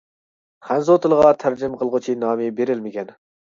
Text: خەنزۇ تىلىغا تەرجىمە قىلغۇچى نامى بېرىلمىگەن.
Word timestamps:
خەنزۇ 0.69 0.95
تىلىغا 1.03 1.29
تەرجىمە 1.45 1.79
قىلغۇچى 1.83 2.19
نامى 2.25 2.51
بېرىلمىگەن. 2.63 3.17